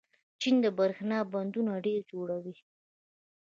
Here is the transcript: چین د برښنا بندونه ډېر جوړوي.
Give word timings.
چین 0.41 0.55
د 0.63 0.65
برښنا 0.77 1.19
بندونه 1.33 1.73
ډېر 1.85 2.01
جوړوي. 2.11 2.55